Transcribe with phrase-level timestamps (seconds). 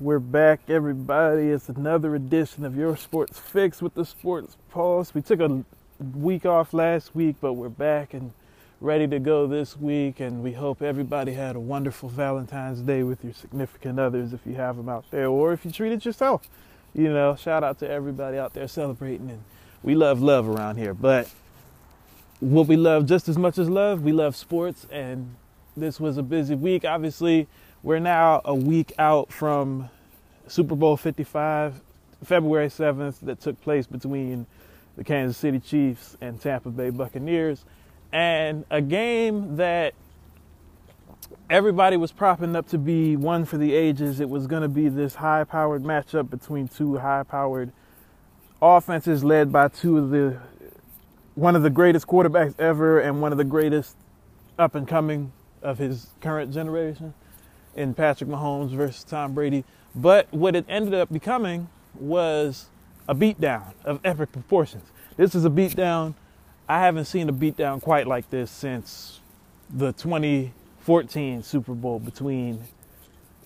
[0.00, 1.50] We're back, everybody.
[1.50, 5.12] It's another edition of Your Sports Fix with the Sports Pulse.
[5.12, 5.62] We took a
[6.14, 8.32] week off last week, but we're back and
[8.80, 10.18] ready to go this week.
[10.18, 14.54] And we hope everybody had a wonderful Valentine's Day with your significant others if you
[14.54, 16.48] have them out there, or if you treated yourself.
[16.94, 19.28] You know, shout out to everybody out there celebrating.
[19.28, 19.42] And
[19.82, 20.94] we love love around here.
[20.94, 21.30] But
[22.40, 24.86] what we love just as much as love, we love sports.
[24.90, 25.36] And
[25.76, 26.86] this was a busy week.
[26.86, 27.48] Obviously,
[27.82, 29.88] we're now a week out from
[30.46, 31.80] Super Bowl 55,
[32.24, 34.46] February 7th, that took place between
[34.96, 37.64] the Kansas City Chiefs and Tampa Bay Buccaneers.
[38.12, 39.94] And a game that
[41.48, 44.20] everybody was propping up to be one for the ages.
[44.20, 47.72] It was going to be this high powered matchup between two high powered
[48.60, 50.38] offenses led by two of the
[51.34, 53.96] one of the greatest quarterbacks ever and one of the greatest
[54.58, 57.14] up and coming of his current generation
[57.74, 59.64] in Patrick Mahomes versus Tom Brady.
[59.94, 62.66] But what it ended up becoming was
[63.08, 64.84] a beatdown of epic proportions.
[65.16, 66.14] This is a beatdown.
[66.68, 69.20] I haven't seen a beatdown quite like this since
[69.68, 72.62] the 2014 Super Bowl between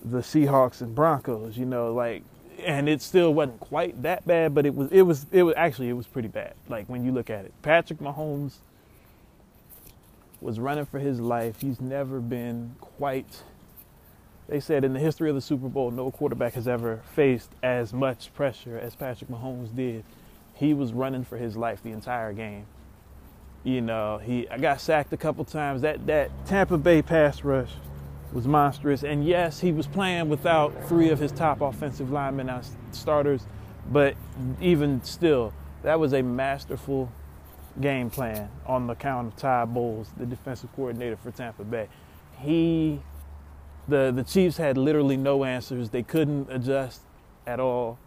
[0.03, 1.57] the Seahawks and Broncos.
[1.57, 2.23] You know, like,
[2.63, 4.91] and it still wasn't quite that bad, but it was.
[4.91, 5.25] It was.
[5.31, 5.89] It was actually.
[5.89, 6.53] It was pretty bad.
[6.69, 8.57] Like when you look at it, Patrick Mahomes
[10.39, 11.61] was running for his life.
[11.61, 13.41] He's never been quite
[14.47, 17.93] they said in the history of the Super Bowl, no quarterback has ever faced as
[17.93, 20.03] much pressure as Patrick Mahomes did.
[20.53, 22.65] He was running for his life the entire game.
[23.63, 25.81] You know, he I got sacked a couple times.
[25.81, 27.71] That that Tampa Bay pass rush
[28.31, 29.03] was monstrous.
[29.03, 33.47] And yes, he was playing without three of his top offensive linemen as starters,
[33.91, 34.15] but
[34.61, 37.11] even still, that was a masterful
[37.81, 41.87] game plan on the count of Todd Bowles, the defensive coordinator for Tampa Bay.
[42.39, 42.99] He
[43.87, 45.89] the the Chiefs had literally no answers.
[45.89, 47.01] They couldn't adjust
[47.45, 47.99] at all.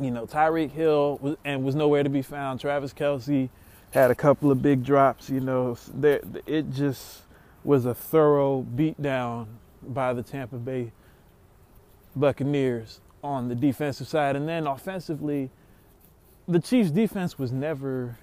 [0.00, 2.60] You know, Tyreek Hill was, and was nowhere to be found.
[2.60, 3.48] Travis Kelce
[3.92, 5.30] had a couple of big drops.
[5.30, 7.22] You know, there it just
[7.64, 9.46] was a thorough beatdown
[9.82, 10.92] by the Tampa Bay
[12.14, 15.50] Buccaneers on the defensive side, and then offensively,
[16.46, 18.16] the Chiefs' defense was never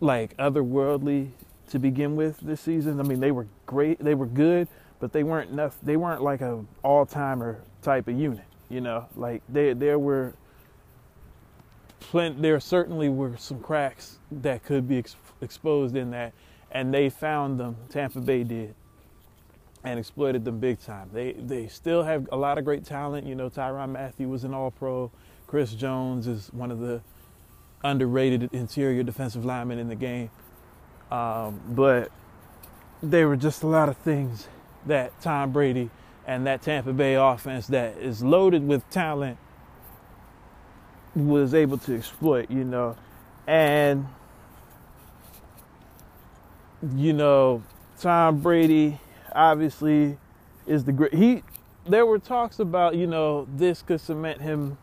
[0.00, 1.30] like otherworldly
[1.70, 3.00] to begin with this season.
[3.00, 4.68] I mean, they were great, they were good,
[5.00, 5.76] but they weren't enough.
[5.82, 8.44] They weren't like a all timer type of unit.
[8.68, 10.34] You know, like they there were
[12.00, 12.40] plenty.
[12.40, 16.32] There certainly were some cracks that could be ex- exposed in that,
[16.70, 17.76] and they found them.
[17.90, 18.74] Tampa Bay did.
[19.84, 21.10] And exploited them big time.
[21.12, 23.24] They they still have a lot of great talent.
[23.24, 25.12] You know, Tyrann Mathieu was an All Pro.
[25.46, 27.00] Chris Jones is one of the
[27.84, 30.28] underrated interior defensive linemen in the game.
[31.10, 32.10] Um, but
[33.02, 34.48] there were just a lot of things
[34.86, 35.90] that Tom Brady
[36.26, 39.38] and that Tampa Bay offense that is loaded with talent
[41.14, 42.96] was able to exploit, you know.
[43.46, 44.06] And,
[46.94, 47.62] you know,
[48.00, 49.00] Tom Brady
[49.32, 50.18] obviously
[50.66, 51.14] is the great.
[51.14, 51.42] He,
[51.86, 54.78] there were talks about, you know, this could cement him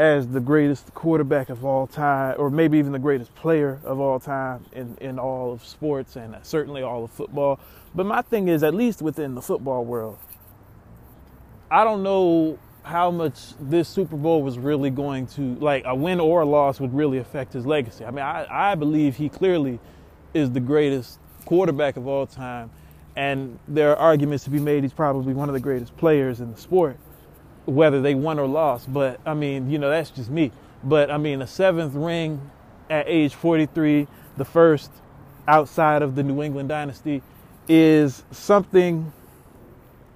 [0.00, 4.18] as the greatest quarterback of all time, or maybe even the greatest player of all
[4.18, 7.60] time in, in all of sports and certainly all of football.
[7.94, 10.16] But my thing is, at least within the football world,
[11.70, 16.18] I don't know how much this Super Bowl was really going to, like, a win
[16.18, 18.06] or a loss would really affect his legacy.
[18.06, 19.78] I mean, I, I believe he clearly
[20.32, 22.70] is the greatest quarterback of all time.
[23.16, 26.52] And there are arguments to be made he's probably one of the greatest players in
[26.52, 26.96] the sport
[27.74, 28.92] whether they won or lost.
[28.92, 30.52] But I mean, you know, that's just me.
[30.82, 32.50] But I mean, a seventh ring
[32.88, 34.90] at age 43, the first
[35.46, 37.22] outside of the New England dynasty,
[37.68, 39.12] is something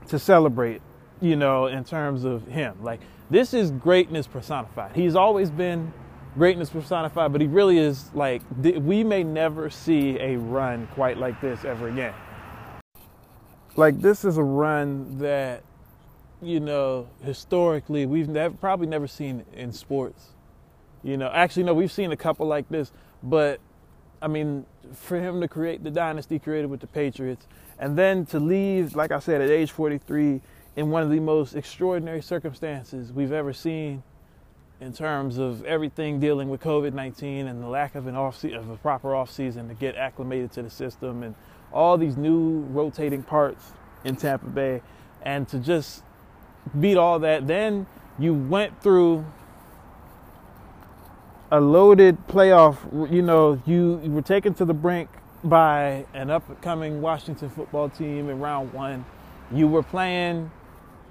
[0.09, 0.83] to celebrate,
[1.21, 2.77] you know, in terms of him.
[2.83, 3.01] Like,
[3.31, 4.95] this is greatness personified.
[4.95, 5.93] He's always been
[6.35, 11.41] greatness personified, but he really is like, we may never see a run quite like
[11.41, 12.13] this ever again.
[13.77, 15.63] Like, this is a run that
[16.45, 20.29] you know, historically, we've never, probably never seen in sports.
[21.03, 22.93] You know, actually, no, we've seen a couple like this,
[23.23, 23.61] but
[24.23, 24.65] I mean,
[24.95, 27.47] for him to create the dynasty created with the Patriots,
[27.79, 30.41] and then to leave, like I said, at age 43,
[30.77, 34.03] in one of the most extraordinary circumstances we've ever seen,
[34.81, 38.77] in terms of everything dealing with COVID-19 and the lack of an off of a
[38.77, 41.35] proper offseason to get acclimated to the system, and
[41.73, 43.73] all these new rotating parts
[44.05, 44.81] in Tampa Bay,
[45.23, 46.03] and to just
[46.79, 47.47] beat all that.
[47.47, 47.87] Then
[48.19, 49.25] you went through
[51.51, 52.79] a loaded playoff.
[53.13, 55.09] You know, you, you were taken to the brink
[55.43, 59.05] by an up and coming Washington football team in round one.
[59.53, 60.51] You were playing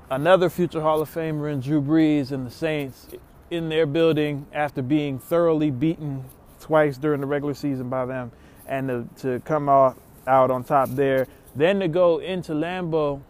[0.09, 3.07] another future Hall of Famer in Drew Brees and the Saints
[3.51, 6.25] in their building after being thoroughly beaten
[6.59, 8.31] twice during the regular season by them,
[8.67, 11.27] and to, to come out, out on top there.
[11.55, 13.21] Then to go into Lambeau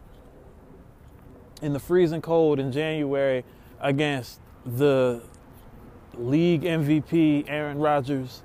[1.64, 3.44] in the freezing cold in January
[3.80, 5.22] against the
[6.16, 8.44] league MVP Aaron Rodgers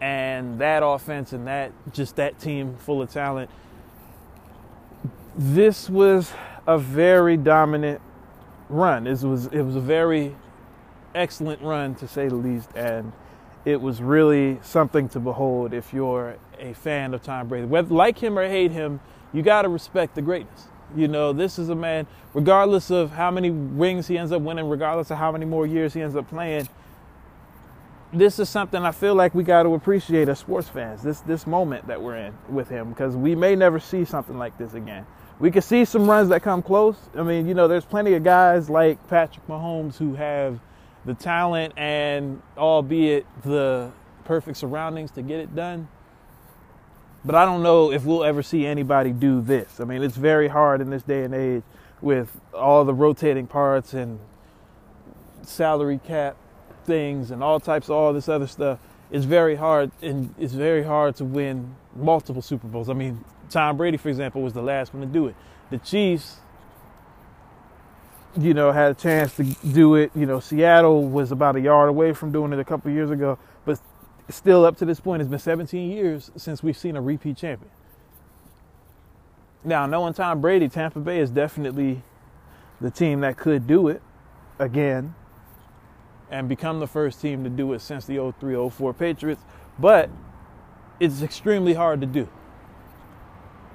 [0.00, 3.50] and that offense and that just that team full of talent.
[5.36, 6.32] This was
[6.66, 8.00] a very dominant
[8.68, 9.06] run.
[9.06, 10.34] It was it was a very
[11.14, 13.12] excellent run to say the least, and
[13.64, 17.66] it was really something to behold if you're a fan of Tom Brady.
[17.66, 19.00] Whether like him or hate him,
[19.32, 20.68] you got to respect the greatness.
[20.96, 24.68] You know, this is a man, regardless of how many rings he ends up winning,
[24.68, 26.68] regardless of how many more years he ends up playing.
[28.12, 31.02] This is something I feel like we got to appreciate as sports fans.
[31.02, 34.56] This this moment that we're in with him, because we may never see something like
[34.56, 35.06] this again.
[35.38, 36.96] We can see some runs that come close.
[37.14, 40.58] I mean, you know, there's plenty of guys like Patrick Mahomes who have
[41.04, 43.92] the talent and albeit the
[44.24, 45.88] perfect surroundings to get it done.
[47.24, 49.80] But I don't know if we'll ever see anybody do this.
[49.80, 51.62] I mean, it's very hard in this day and age
[52.00, 54.20] with all the rotating parts and
[55.42, 56.36] salary cap
[56.84, 58.78] things and all types of all this other stuff.
[59.10, 62.88] It's very hard and it's very hard to win multiple Super Bowls.
[62.88, 65.34] I mean, Tom Brady, for example, was the last one to do it.
[65.70, 66.36] The Chiefs,
[68.38, 70.10] you know, had a chance to do it.
[70.14, 73.38] You know, Seattle was about a yard away from doing it a couple years ago,
[74.28, 77.70] still up to this point, it's been 17 years since we've seen a repeat champion.
[79.64, 82.02] Now, knowing Tom Brady, Tampa Bay is definitely
[82.80, 84.02] the team that could do it
[84.58, 85.14] again
[86.30, 89.42] and become the first team to do it since the 03 04 Patriots,
[89.78, 90.10] but
[91.00, 92.28] it's extremely hard to do.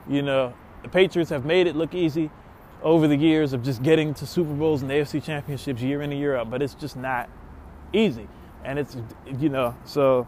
[0.08, 0.54] You know,
[0.84, 2.30] the Patriots have made it look easy
[2.82, 6.20] over the years of just getting to Super Bowls and AFC championships year in and
[6.20, 7.30] year out, but it's just not
[7.94, 8.28] easy.
[8.64, 8.98] And it's,
[9.40, 10.28] you know, so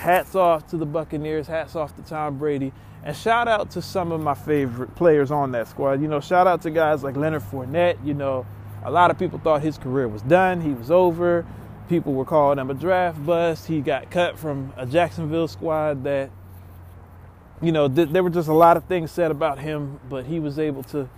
[0.00, 2.72] hats off to the Buccaneers, hats off to Tom Brady,
[3.04, 6.02] and shout out to some of my favorite players on that squad.
[6.02, 8.04] You know, shout out to guys like Leonard Fournette.
[8.04, 8.46] You know,
[8.84, 11.46] a lot of people thought his career was done, he was over.
[11.88, 13.66] People were calling him a draft bust.
[13.66, 16.30] He got cut from a Jacksonville squad that
[17.62, 20.40] you know, th- there were just a lot of things said about him, but he
[20.40, 21.08] was able to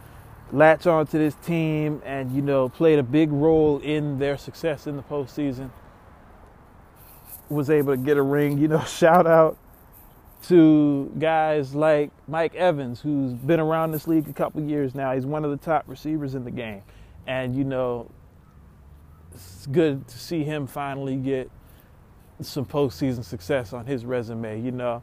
[0.50, 4.87] latch on to this team and, you know, played a big role in their success
[4.87, 5.70] in the postseason.
[7.52, 8.58] Was able to get a ring.
[8.58, 9.58] You know, shout out
[10.44, 15.12] to guys like Mike Evans, who's been around this league a couple years now.
[15.14, 16.82] He's one of the top receivers in the game.
[17.26, 18.10] And, you know,
[19.32, 21.50] it's good to see him finally get
[22.40, 24.60] some postseason success on his resume.
[24.60, 25.02] You know,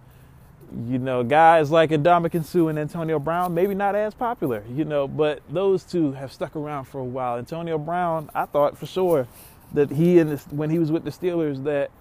[0.88, 5.08] you know, guys like Ndamukong Suh and Antonio Brown, maybe not as popular, you know,
[5.08, 7.38] but those two have stuck around for a while.
[7.38, 9.28] Antonio Brown, I thought for sure
[9.74, 11.92] that he and when he was with the Steelers that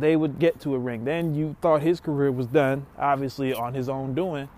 [0.00, 1.04] they would get to a ring.
[1.04, 4.48] Then you thought his career was done, obviously on his own doing,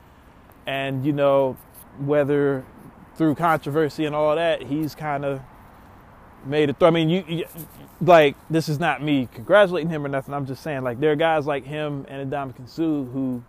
[0.66, 1.56] and you know
[1.98, 2.64] whether
[3.16, 5.40] through controversy and all that, he's kind of
[6.44, 6.88] made it through.
[6.88, 7.44] I mean, you, you,
[8.00, 10.34] like this is not me congratulating him or nothing.
[10.34, 13.42] I'm just saying like there are guys like him and Ndamukong Suh who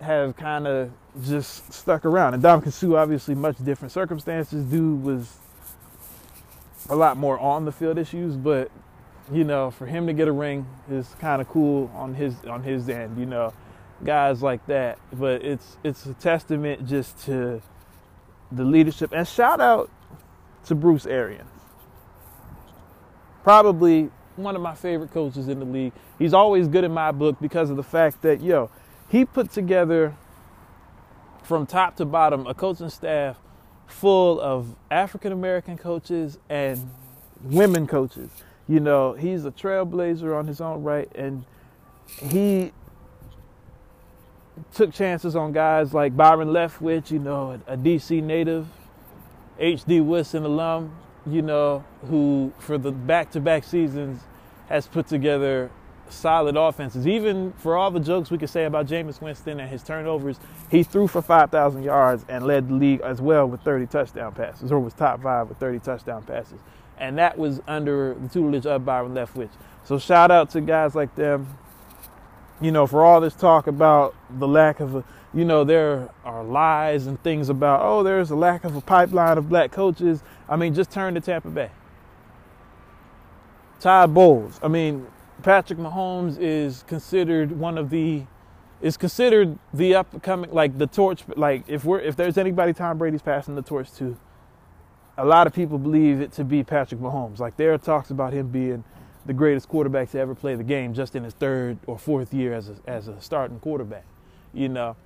[0.00, 0.92] have kind of
[1.24, 2.34] just stuck around.
[2.34, 4.64] And Ndamukong Suh, obviously, much different circumstances.
[4.64, 5.38] Dude was
[6.88, 8.70] a lot more on the field issues, but
[9.32, 12.62] you know, for him to get a ring is kind of cool on his on
[12.62, 13.18] his end.
[13.18, 13.52] You know,
[14.04, 14.98] guys like that.
[15.12, 17.62] But it's it's a testament just to
[18.50, 19.90] the leadership and shout out
[20.64, 21.50] to Bruce Arians.
[23.42, 25.92] Probably one of my favorite coaches in the league.
[26.18, 28.70] He's always good in my book because of the fact that, yo,
[29.08, 30.14] he put together
[31.42, 33.38] from top to bottom a coaching staff
[33.86, 36.90] full of African American coaches and
[37.42, 38.30] women coaches.
[38.68, 41.44] You know, he's a trailblazer on his own right, and
[42.20, 42.72] he
[44.74, 48.66] took chances on guys like Byron Leftwich, you know, a DC native,
[49.58, 50.00] H.D.
[50.02, 50.94] Woodson alum,
[51.26, 54.20] you know, who for the back-to-back seasons
[54.68, 55.70] has put together
[56.10, 57.06] solid offenses.
[57.06, 60.38] Even for all the jokes we could say about Jameis Winston and his turnovers,
[60.70, 64.72] he threw for 5,000 yards and led the league as well with 30 touchdown passes,
[64.72, 66.60] or was top five with 30 touchdown passes.
[66.98, 69.50] And that was under the tutelage of Byron Leftwich.
[69.84, 71.58] So shout out to guys like them.
[72.60, 76.42] You know, for all this talk about the lack of a you know, there are
[76.42, 80.22] lies and things about, oh, there's a lack of a pipeline of black coaches.
[80.48, 81.70] I mean, just turn to Tampa Bay.
[83.78, 84.58] Todd Bowles.
[84.62, 85.06] I mean,
[85.42, 88.24] Patrick Mahomes is considered one of the
[88.80, 93.22] is considered the upcoming like the torch like if we're if there's anybody Tom Brady's
[93.22, 94.16] passing the torch to
[95.18, 97.40] a lot of people believe it to be Patrick Mahomes.
[97.40, 98.84] Like there are talks about him being
[99.26, 102.54] the greatest quarterback to ever play the game just in his third or fourth year
[102.54, 104.04] as a, as a starting quarterback
[104.54, 104.96] you know?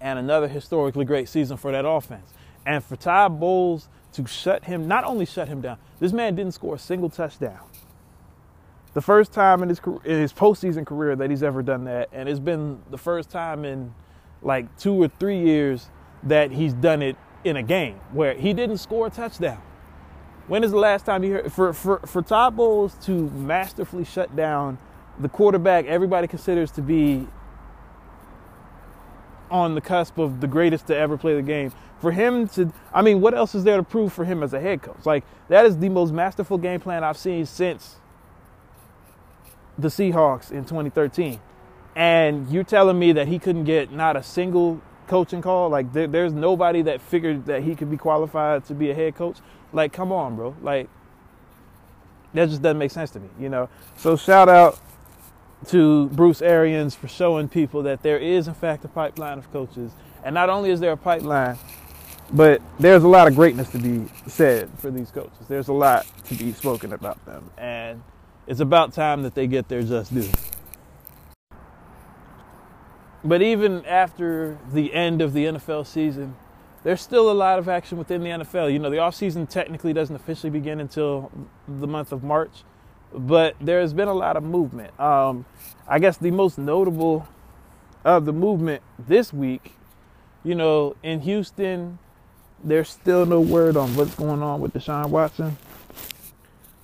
[0.00, 2.32] And another historically great season for that offense.
[2.64, 6.54] And for Todd Bowles to shut him not only shut him down this man didn't
[6.54, 7.60] score a single touchdown.
[8.94, 12.28] The first time in his in his postseason career that he's ever done that, and
[12.28, 13.94] it's been the first time in
[14.42, 15.90] like two or three years
[16.22, 17.16] that he's done it
[17.48, 19.60] in a game where he didn't score a touchdown.
[20.46, 24.34] When is the last time you heard for for for Todd Bowles to masterfully shut
[24.34, 24.78] down
[25.18, 27.26] the quarterback everybody considers to be
[29.50, 31.72] on the cusp of the greatest to ever play the game?
[32.00, 34.60] For him to, I mean, what else is there to prove for him as a
[34.60, 35.04] head coach?
[35.04, 37.96] Like that is the most masterful game plan I've seen since
[39.76, 41.40] the Seahawks in 2013,
[41.94, 45.68] and you're telling me that he couldn't get not a single coaching call?
[45.68, 49.16] Like there, there's nobody that figured that he could be qualified to be a head
[49.16, 49.38] coach.
[49.72, 50.54] Like, come on, bro.
[50.62, 50.88] Like
[52.34, 53.68] that just doesn't make sense to me, you know.
[53.96, 54.78] So shout out
[55.66, 59.92] to Bruce Arians for showing people that there is in fact a pipeline of coaches,
[60.22, 61.58] and not only is there a pipeline,
[62.32, 65.46] but there's a lot of greatness to be said for these coaches.
[65.48, 68.02] There's a lot to be spoken about them, and
[68.46, 70.28] it's about time that they get their just due.
[73.24, 76.36] But even after the end of the NFL season,
[76.84, 78.72] there's still a lot of action within the NFL.
[78.72, 81.30] You know, the offseason technically doesn't officially begin until
[81.66, 82.62] the month of March,
[83.12, 84.98] but there's been a lot of movement.
[85.00, 85.44] Um,
[85.88, 87.26] I guess the most notable
[88.04, 89.74] of the movement this week,
[90.44, 91.98] you know, in Houston,
[92.62, 95.56] there's still no word on what's going on with Deshaun Watson.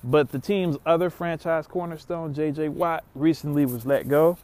[0.03, 4.37] But the team's other franchise cornerstone, JJ Watt, recently was let go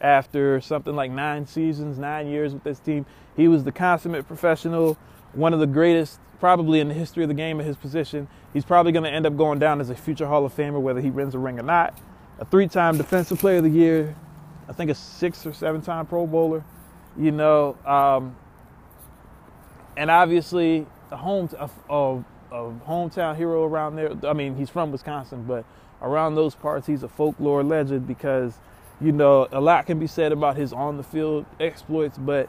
[0.00, 3.06] after something like nine seasons, nine years with this team.
[3.36, 4.96] He was the consummate professional,
[5.32, 8.28] one of the greatest probably in the history of the game at his position.
[8.52, 11.00] He's probably going to end up going down as a future Hall of Famer, whether
[11.00, 11.98] he wins a ring or not.
[12.38, 14.14] A three time Defensive Player of the Year,
[14.68, 16.64] I think a six or seven time Pro Bowler,
[17.16, 17.76] you know.
[17.84, 18.36] Um,
[19.96, 24.12] and obviously, a home, a, a a hometown hero around there.
[24.26, 25.64] I mean, he's from Wisconsin, but
[26.00, 28.54] around those parts, he's a folklore legend because,
[29.00, 32.18] you know, a lot can be said about his on the field exploits.
[32.18, 32.48] But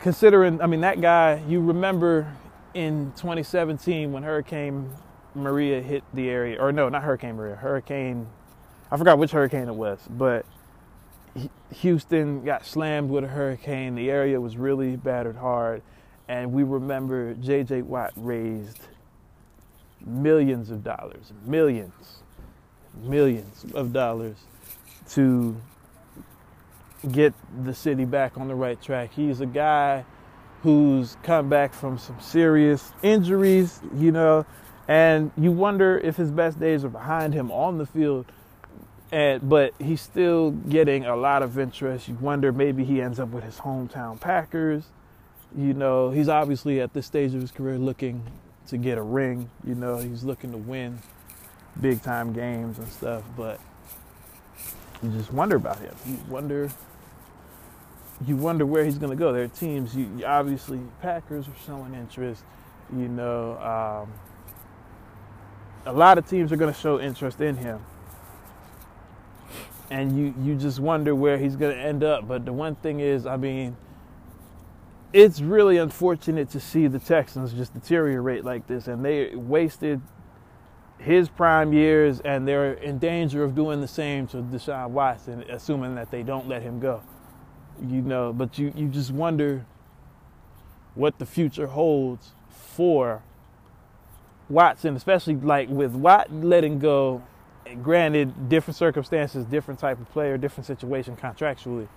[0.00, 2.32] considering, I mean, that guy, you remember
[2.74, 4.90] in 2017 when Hurricane
[5.34, 8.26] Maria hit the area, or no, not Hurricane Maria, Hurricane,
[8.90, 10.46] I forgot which hurricane it was, but
[11.80, 13.94] Houston got slammed with a hurricane.
[13.94, 15.82] The area was really battered hard
[16.28, 17.82] and we remember J.J.
[17.82, 18.80] Watt raised
[20.04, 22.22] millions of dollars, millions,
[23.02, 24.36] millions of dollars
[25.10, 25.56] to
[27.10, 27.34] get
[27.64, 29.12] the city back on the right track.
[29.12, 30.04] He's a guy
[30.62, 34.46] who's come back from some serious injuries, you know,
[34.88, 38.26] and you wonder if his best days are behind him on the field.
[39.12, 42.08] And but he's still getting a lot of interest.
[42.08, 44.84] You wonder maybe he ends up with his hometown Packers
[45.56, 48.22] you know, he's obviously at this stage of his career looking
[48.68, 49.50] to get a ring.
[49.64, 50.98] You know, he's looking to win
[51.80, 53.60] big time games and stuff, but
[55.12, 55.94] you just wonder about him.
[56.06, 56.70] You wonder
[58.24, 59.32] you wonder where he's going to go.
[59.32, 62.42] There are teams, you, obviously, Packers are showing interest.
[62.90, 64.12] You know, um,
[65.84, 67.80] a lot of teams are going to show interest in him.
[69.90, 72.26] And you, you just wonder where he's going to end up.
[72.26, 73.76] But the one thing is, I mean,
[75.12, 80.00] it's really unfortunate to see the Texans just deteriorate like this, and they wasted
[80.98, 85.94] his prime years, and they're in danger of doing the same to Deshaun Watson, assuming
[85.94, 87.02] that they don't let him go.
[87.80, 89.66] You know, but you, you just wonder
[90.94, 93.22] what the future holds for
[94.48, 97.22] Watson, especially like with Watt letting go.
[97.82, 101.88] Granted, different circumstances, different type of player, different situation contractually.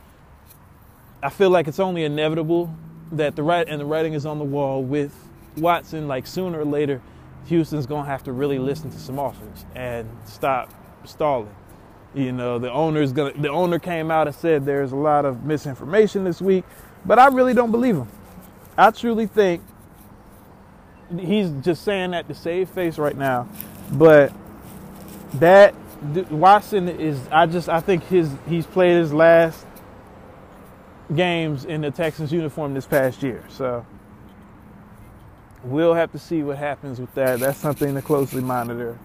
[1.22, 2.74] I feel like it's only inevitable
[3.12, 5.14] that the right and the writing is on the wall with
[5.58, 6.08] Watson.
[6.08, 7.02] Like sooner or later,
[7.46, 10.74] Houston's gonna have to really listen to some offers and stop
[11.06, 11.54] stalling.
[12.14, 13.34] You know, the owner's gonna.
[13.34, 16.66] The owner came out and said there's a lot of misinformation this week,
[17.06, 18.08] but I really don't believe him.
[18.78, 19.62] I truly think
[21.20, 23.48] he's just saying that to save face right now.
[23.92, 24.34] But
[25.36, 25.76] that
[26.32, 27.20] Watson is.
[27.32, 27.70] I just.
[27.70, 28.32] I think his.
[28.48, 29.66] He's played his last
[31.16, 33.44] games in the Texans uniform this past year.
[33.50, 33.86] So
[35.64, 37.40] we'll have to see what happens with that.
[37.40, 38.98] That's something to closely monitor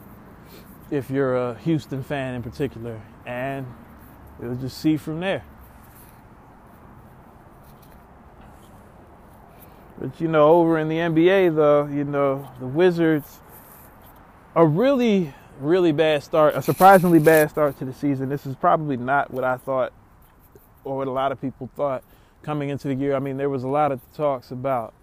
[0.90, 3.00] if you're a Houston fan in particular.
[3.26, 3.66] And
[4.38, 5.44] We'll just see from there.
[9.98, 13.40] But you know, over in the NBA, though, you know, the Wizards
[14.56, 18.28] a really, really bad start, a surprisingly bad start to the season.
[18.28, 19.92] This is probably not what I thought
[20.82, 22.04] or what a lot of people thought
[22.42, 23.14] coming into the year.
[23.14, 24.94] I mean, there was a lot of talks about,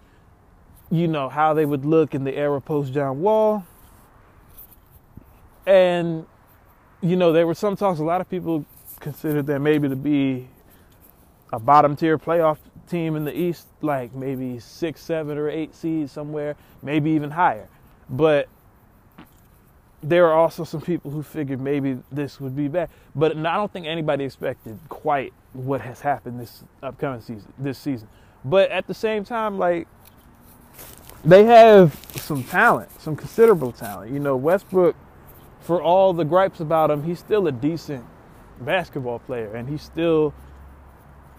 [0.92, 3.64] you know, how they would look in the era post John Wall.
[5.66, 6.26] And,
[7.00, 8.66] you know, there were some talks, a lot of people
[9.00, 10.48] considered that maybe to be
[11.50, 12.58] a bottom tier playoff
[12.90, 17.68] team in the East, like maybe six, seven, or eight seeds somewhere, maybe even higher.
[18.10, 18.48] But
[20.02, 23.72] there are also some people who figured maybe this would be bad, but I don't
[23.72, 27.50] think anybody expected quite what has happened this upcoming season.
[27.56, 28.08] This season,
[28.44, 29.88] but at the same time, like
[31.24, 34.12] they have some talent, some considerable talent.
[34.12, 34.96] You know, Westbrook,
[35.60, 38.04] for all the gripes about him, he's still a decent
[38.60, 40.34] basketball player, and he's still,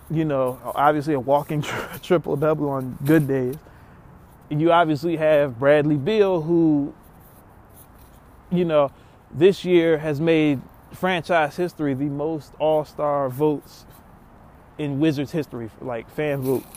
[0.10, 1.62] you know, obviously a walking
[2.02, 3.56] triple double on good days.
[4.50, 6.94] You obviously have Bradley Beal, who
[8.54, 8.92] you know,
[9.32, 10.62] this year has made
[10.94, 13.86] franchise history the most All Star votes
[14.78, 16.68] in Wizards history, like fan votes.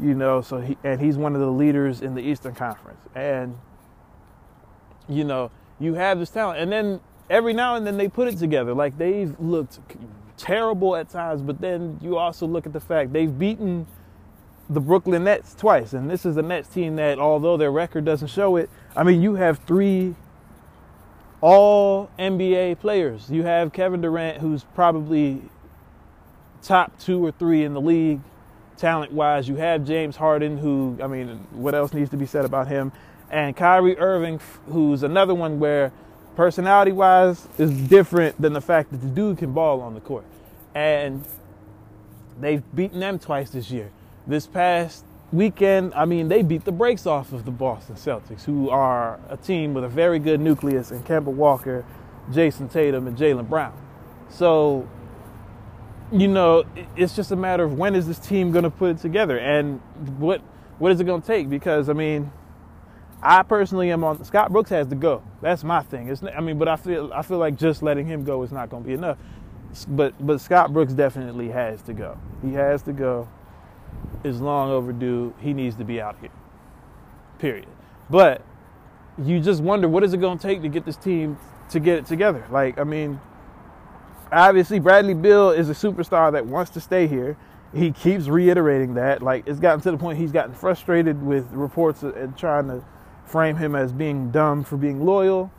[0.00, 3.58] You know, so he and he's one of the leaders in the Eastern Conference, and
[5.08, 5.50] you know,
[5.80, 8.74] you have this talent, and then every now and then they put it together.
[8.74, 9.80] Like they've looked
[10.36, 13.86] terrible at times, but then you also look at the fact they've beaten
[14.70, 18.28] the Brooklyn Nets twice, and this is the Nets team that, although their record doesn't
[18.28, 20.14] show it, I mean, you have three
[21.40, 23.30] all NBA players.
[23.30, 25.42] You have Kevin Durant, who's probably
[26.62, 28.20] top two or three in the league,
[28.78, 29.48] talent wise.
[29.48, 32.92] You have James Harden, who, I mean, what else needs to be said about him?
[33.30, 35.92] And Kyrie Irving, who's another one where
[36.36, 40.24] personality wise is different than the fact that the dude can ball on the court.
[40.74, 41.24] And
[42.40, 43.90] they've beaten them twice this year.
[44.26, 48.70] This past weekend, I mean, they beat the brakes off of the Boston Celtics, who
[48.70, 51.84] are a team with a very good nucleus in Kemba Walker,
[52.32, 53.76] Jayson Tatum, and Jaylen Brown.
[54.30, 54.88] So,
[56.12, 56.64] you know,
[56.96, 59.80] it's just a matter of when is this team going to put it together and
[60.18, 60.40] what
[60.78, 61.50] what is it going to take?
[61.50, 62.30] Because I mean,
[63.22, 65.22] I personally am on Scott Brooks has to go.
[65.42, 66.08] That's my thing.
[66.08, 68.70] It's I mean, but I feel I feel like just letting him go is not
[68.70, 69.18] going to be enough.
[69.88, 72.18] But but Scott Brooks definitely has to go.
[72.42, 73.28] He has to go
[74.24, 75.34] is long overdue.
[75.40, 76.30] He needs to be out here.
[77.38, 77.66] Period.
[78.10, 78.42] But
[79.22, 81.38] you just wonder what is it going to take to get this team
[81.70, 82.46] to get it together?
[82.50, 83.20] Like, I mean,
[84.32, 87.36] obviously Bradley Beal is a superstar that wants to stay here.
[87.74, 89.22] He keeps reiterating that.
[89.22, 92.82] Like, it's gotten to the point he's gotten frustrated with reports and trying to
[93.26, 95.52] frame him as being dumb for being loyal.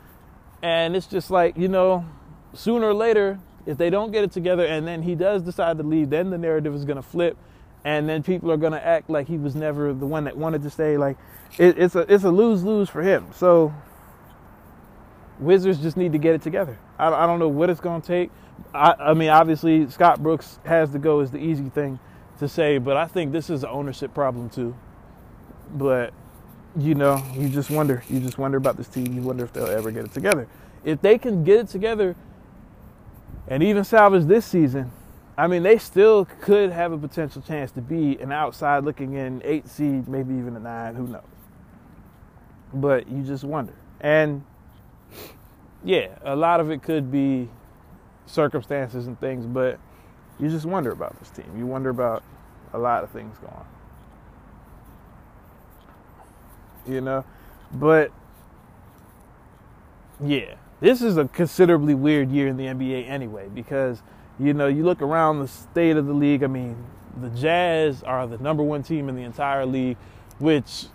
[0.62, 2.04] And it's just like, you know,
[2.52, 5.84] sooner or later, if they don't get it together and then he does decide to
[5.84, 7.36] leave, then the narrative is going to flip
[7.84, 10.62] and then people are going to act like he was never the one that wanted
[10.62, 10.98] to stay.
[10.98, 11.16] Like
[11.58, 13.28] it, it's a it's a lose lose for him.
[13.34, 13.74] So
[15.40, 16.78] Wizards just need to get it together.
[16.98, 18.30] I, I don't know what it's going to take.
[18.74, 21.98] I, I mean, obviously Scott Brooks has to go is the easy thing
[22.38, 24.76] to say, but I think this is an ownership problem too.
[25.72, 26.12] But
[26.76, 28.02] you know, you just wonder.
[28.08, 29.14] You just wonder about this team.
[29.14, 30.46] You wonder if they'll ever get it together.
[30.84, 32.16] If they can get it together
[33.48, 34.92] and even salvage this season,
[35.36, 39.40] I mean, they still could have a potential chance to be an outside looking in
[39.44, 40.94] eight seed, maybe even a nine.
[40.94, 41.22] Who knows?
[42.72, 43.74] But you just wonder.
[44.00, 44.44] And
[45.84, 47.48] yeah, a lot of it could be
[48.26, 49.78] circumstances and things, but
[50.38, 51.52] you just wonder about this team.
[51.56, 52.22] You wonder about
[52.72, 53.52] a lot of things going.
[56.86, 57.24] You know?
[57.72, 58.12] But
[60.22, 64.02] yeah, this is a considerably weird year in the NBA anyway, because
[64.38, 66.42] you know, you look around the state of the league.
[66.42, 66.76] I mean,
[67.20, 69.98] the Jazz are the number one team in the entire league,
[70.38, 70.86] which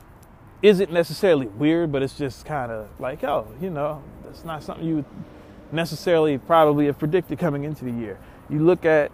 [0.66, 4.86] isn't necessarily weird, but it's just kind of like, oh, you know, that's not something
[4.86, 5.06] you
[5.72, 8.20] necessarily probably have predicted coming into the year.
[8.50, 9.12] You look at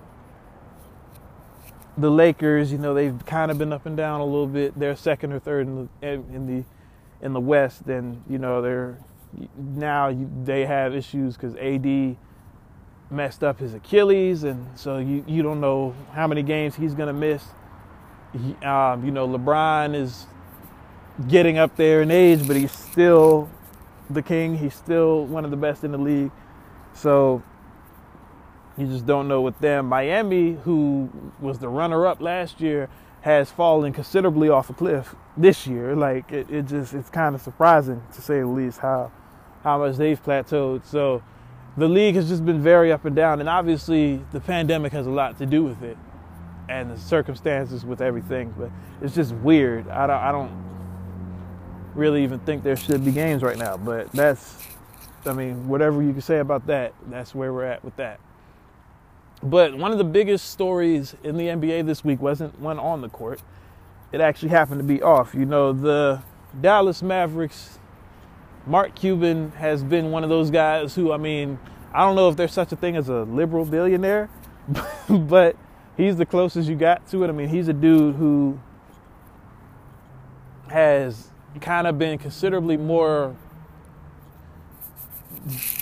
[1.98, 4.78] the Lakers, you know, they've kind of been up and down a little bit.
[4.80, 6.64] They're second or third in the in the
[7.26, 8.98] in the West, and you know they're
[9.58, 12.18] now they have issues because AD
[13.10, 17.08] messed up his Achilles, and so you, you don't know how many games he's going
[17.08, 17.44] to miss.
[18.32, 20.26] He, um, you know, LeBron is
[21.28, 23.50] getting up there in age, but he's still
[24.10, 24.58] the king.
[24.58, 26.32] He's still one of the best in the league.
[26.94, 27.44] So
[28.78, 29.88] you just don't know with them.
[29.88, 32.90] Miami, who was the runner up last year,
[33.22, 35.96] has fallen considerably off a cliff this year.
[35.96, 39.12] Like it, it just it's kind of surprising to say the least how
[39.64, 40.86] how much they've plateaued.
[40.86, 41.22] So
[41.78, 45.12] the league has just been very up and down, and obviously the pandemic has a
[45.12, 45.98] lot to do with it,
[46.68, 48.54] and the circumstances with everything.
[48.58, 49.88] But it's just weird.
[49.88, 50.71] I don't, I don't
[51.96, 53.78] really even think there should be games right now.
[53.78, 54.58] But that's,
[55.26, 58.20] I mean, whatever you can say about that, that's where we're at with that.
[59.44, 63.10] But one of the biggest stories in the NBA this week wasn't one on the
[63.10, 63.42] court.
[64.12, 65.34] It actually happened to be off.
[65.34, 66.22] You know, the
[66.60, 67.80] Dallas Mavericks,
[68.68, 71.58] Mark Cuban has been one of those guys who, I mean,
[71.94, 74.30] I don't know if there's such a thing as a liberal billionaire,
[75.10, 75.56] but
[75.98, 77.30] he's the closest you got to it.
[77.30, 78.60] I mean, he's a dude who
[80.68, 83.36] has kind of been considerably more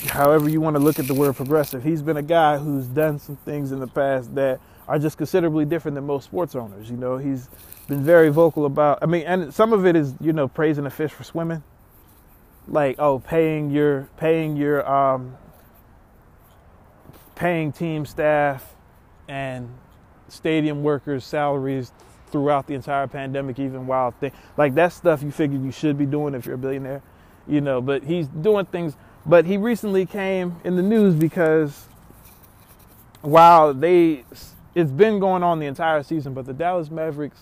[0.08, 1.84] however you want to look at the word progressive.
[1.84, 5.66] He's been a guy who's done some things in the past that are just considerably
[5.66, 6.90] different than most sports owners.
[6.90, 7.50] You know, he's
[7.88, 9.00] been very vocal about.
[9.02, 11.64] I mean, and some of it is you know praising a fish for swimming,
[12.68, 15.38] like oh paying your paying your um,
[17.36, 18.76] paying team staff
[19.28, 19.70] and
[20.28, 21.92] stadium workers salaries
[22.32, 26.06] throughout the entire pandemic, even while they, like that stuff you figure you should be
[26.06, 27.02] doing if you're a billionaire,
[27.48, 27.82] you know.
[27.82, 28.96] But he's doing things.
[29.26, 31.88] But he recently came in the news because
[33.22, 34.24] while they,
[34.76, 37.42] it's been going on the entire season, but the Dallas Mavericks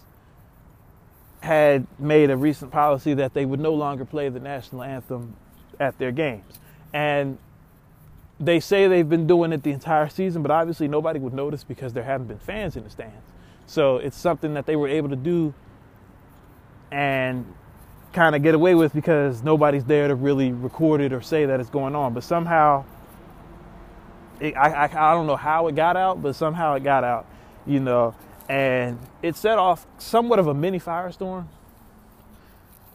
[1.41, 5.35] had made a recent policy that they would no longer play the national anthem
[5.79, 6.59] at their games,
[6.93, 7.37] and
[8.39, 11.93] they say they've been doing it the entire season, but obviously nobody would notice because
[11.93, 13.15] there haven't been fans in the stands.
[13.67, 15.53] So it's something that they were able to do
[16.89, 17.45] and
[18.13, 21.59] kind of get away with because nobody's there to really record it or say that
[21.59, 22.13] it's going on.
[22.13, 22.85] But somehow,
[24.39, 27.27] it, I, I, I don't know how it got out, but somehow it got out,
[27.65, 28.15] you know,
[28.47, 31.47] and it set off somewhat of a mini firestorm.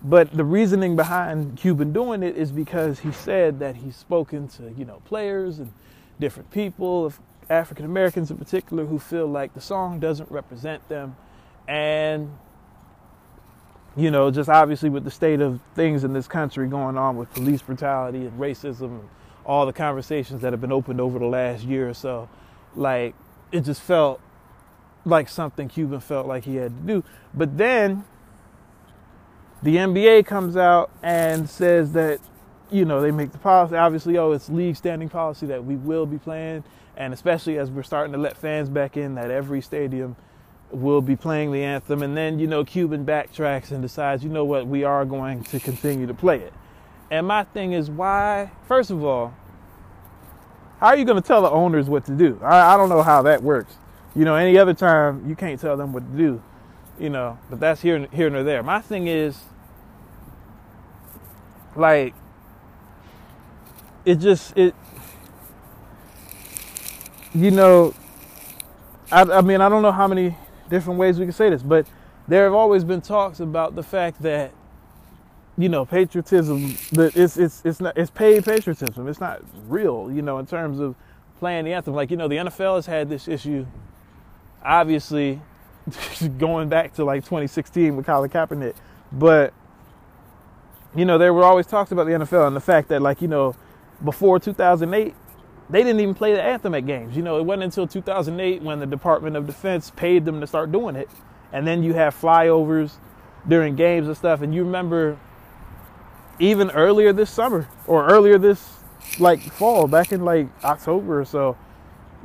[0.03, 4.73] But the reasoning behind Cuban doing it is because he said that he's spoken to,
[4.77, 5.73] you know, players and
[6.19, 7.13] different people,
[7.51, 11.17] African Americans in particular who feel like the song doesn't represent them.
[11.69, 12.37] And,
[13.97, 17.33] you know, just obviously with the state of things in this country going on with
[17.33, 19.09] police brutality and racism and
[19.45, 22.29] all the conversations that have been opened over the last year or so,
[22.75, 23.15] like,
[23.51, 24.21] it just felt
[25.05, 27.05] like something Cuban felt like he had to do.
[27.35, 28.05] But then
[29.63, 32.21] the NBA comes out and says that,
[32.71, 33.77] you know, they make the policy.
[33.77, 36.65] Obviously, oh, it's league standing policy that we will be playing
[37.03, 40.15] and especially as we're starting to let fans back in, that every stadium
[40.71, 42.01] will be playing the anthem.
[42.01, 45.59] And then, you know, Cuban backtracks and decides, you know what, we are going to
[45.59, 46.53] continue to play it.
[47.11, 49.35] And my thing is, why, first of all,
[50.79, 52.39] how are you going to tell the owners what to do?
[52.41, 53.75] I, I don't know how that works.
[54.15, 56.41] You know, any other time, you can't tell them what to do,
[57.01, 58.63] you know, but that's here, here nor there.
[58.63, 59.39] My thing is,
[61.75, 62.15] like,
[64.05, 64.75] it just, it,
[67.35, 67.95] you know,
[69.11, 70.37] I, I mean, I don't know how many
[70.69, 71.87] different ways we can say this, but
[72.29, 74.53] there have always been talks about the fact that
[75.59, 79.07] you know patriotism that it's it's it's not it's paid patriotism.
[79.09, 80.95] It's not real you know in terms of
[81.39, 81.95] playing the anthem.
[81.95, 83.67] Like you know the NFL has had this issue
[84.65, 85.41] obviously
[86.39, 88.75] going back to like 2016 with Colin Kaepernick.
[89.11, 89.53] But
[90.95, 93.29] you know there were always talks about the NFL and the fact that like you
[93.29, 93.55] know
[94.03, 95.15] before 2008
[95.73, 97.17] they didn't even play the anthem at games.
[97.17, 100.71] You know, it wasn't until 2008 when the Department of Defense paid them to start
[100.71, 101.09] doing it.
[101.51, 102.93] And then you have flyovers
[103.49, 104.43] during games and stuff.
[104.43, 105.19] And you remember
[106.39, 108.81] even earlier this summer or earlier this
[109.19, 111.57] like fall, back in like October or so,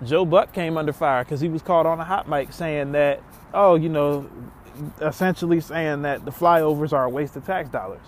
[0.03, 3.23] Joe Buck came under fire because he was caught on a hot mic saying that,
[3.53, 4.29] oh, you know,
[5.01, 8.05] essentially saying that the flyovers are a waste of tax dollars.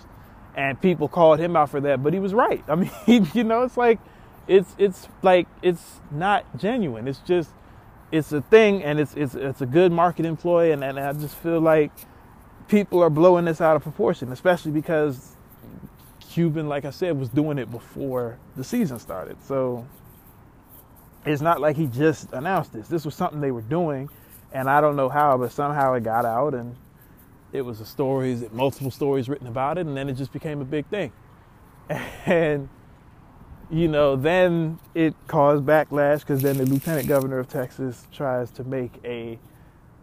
[0.54, 2.62] And people called him out for that, but he was right.
[2.68, 2.90] I mean,
[3.32, 4.00] you know, it's like
[4.50, 7.06] it's it's like it's not genuine.
[7.06, 7.50] It's just
[8.10, 11.36] it's a thing and it's it's it's a good marketing employee and, and I just
[11.36, 11.92] feel like
[12.66, 15.36] people are blowing this out of proportion, especially because
[16.18, 19.36] Cuban, like I said, was doing it before the season started.
[19.46, 19.86] So
[21.24, 22.88] it's not like he just announced this.
[22.88, 24.08] This was something they were doing,
[24.52, 26.74] and I don't know how, but somehow it got out, and
[27.52, 30.64] it was a stories, multiple stories written about it, and then it just became a
[30.64, 31.12] big thing.
[32.26, 32.68] And
[33.70, 38.64] you know, then it caused backlash because then the lieutenant governor of Texas tries to
[38.64, 39.38] make a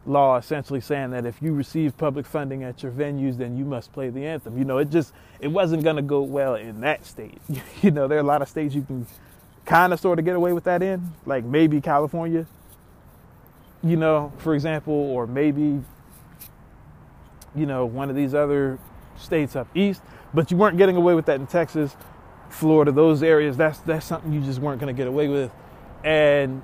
[0.06, 3.92] law essentially saying that if you receive public funding at your venues, then you must
[3.92, 4.58] play the anthem.
[4.58, 7.42] You know, it just it wasn't to go well in that state.
[7.82, 9.06] you know, there are a lot of states you can
[9.66, 12.46] kind of sort of get away with that in, like maybe California.
[13.84, 15.82] You know, for example, or maybe
[17.54, 18.80] you know one of these other
[19.18, 20.02] states up east,
[20.34, 21.98] but you weren't getting away with that in Texas
[22.50, 25.52] Florida, those areas, that's that's something you just weren't going to get away with.
[26.04, 26.62] And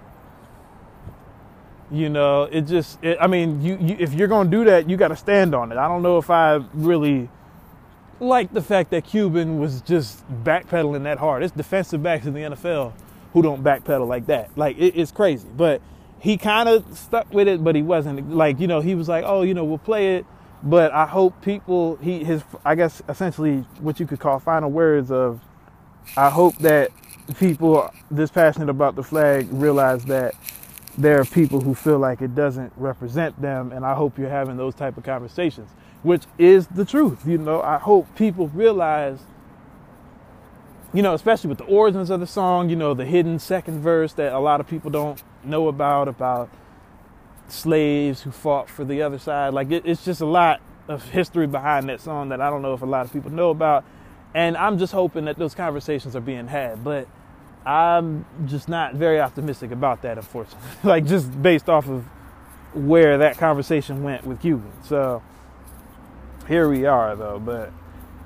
[1.92, 4.90] you know, it just it, I mean, you, you if you're going to do that,
[4.90, 5.78] you got to stand on it.
[5.78, 7.30] I don't know if I really
[8.20, 11.44] like the fact that Cuban was just backpedaling that hard.
[11.44, 12.94] It's defensive backs in the NFL
[13.34, 14.58] who don't backpedal like that.
[14.58, 15.48] Like it, it's crazy.
[15.56, 15.82] But
[16.20, 19.24] he kind of stuck with it, but he wasn't like you know he was like,
[19.28, 20.26] oh, you know, we'll play it.
[20.64, 25.12] But I hope people he his I guess essentially what you could call final words
[25.12, 25.42] of
[26.18, 26.92] I hope that
[27.40, 30.36] people this passionate about the flag realize that
[30.98, 34.58] there are people who feel like it doesn't represent them and I hope you're having
[34.58, 35.70] those type of conversations
[36.04, 37.26] which is the truth.
[37.26, 39.20] You know, I hope people realize,
[40.94, 44.14] you know, especially with the origins of the song, you know, the hidden second verse
[44.14, 46.50] that a lot of people don't know about, about
[47.48, 49.54] slaves who fought for the other side.
[49.54, 52.74] Like, it, it's just a lot of history behind that song that I don't know
[52.74, 53.86] if a lot of people know about.
[54.34, 56.84] And I'm just hoping that those conversations are being had.
[56.84, 57.08] But
[57.66, 60.70] I'm just not very optimistic about that, unfortunately.
[60.84, 62.04] like, just based off of
[62.74, 64.72] where that conversation went with Cuban.
[64.84, 65.22] So,
[66.48, 67.72] here we are though, but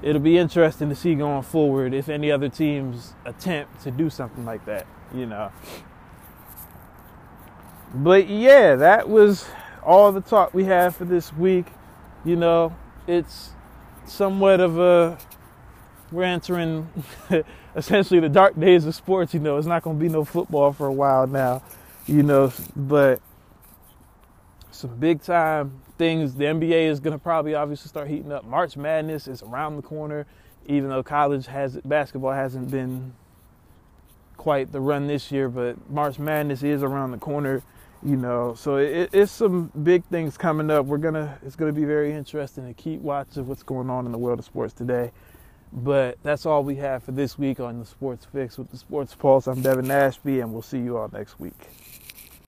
[0.01, 4.45] it'll be interesting to see going forward if any other teams attempt to do something
[4.45, 5.51] like that, you know.
[7.93, 9.47] But yeah, that was
[9.83, 11.67] all the talk we had for this week.
[12.25, 12.75] You know,
[13.07, 13.51] it's
[14.05, 15.17] somewhat of a
[16.11, 16.89] we're entering
[17.75, 19.57] essentially the dark days of sports, you know.
[19.57, 21.61] It's not going to be no football for a while now,
[22.07, 23.21] you know, but
[24.71, 26.35] some big time things.
[26.35, 28.45] The NBA is going to probably obviously start heating up.
[28.45, 30.25] March Madness is around the corner,
[30.65, 33.13] even though college has basketball hasn't been
[34.37, 37.61] quite the run this year, but March Madness is around the corner.
[38.03, 40.85] You know, so it, it's some big things coming up.
[40.85, 44.19] We're gonna, it's gonna be very interesting to keep watching what's going on in the
[44.19, 45.11] world of sports today.
[45.77, 49.13] But that's all we have for this week on the Sports Fix with the Sports
[49.13, 49.45] Pulse.
[49.45, 51.53] I'm Devin Ashby, and we'll see you all next week.